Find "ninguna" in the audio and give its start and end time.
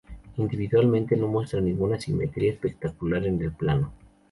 1.65-2.01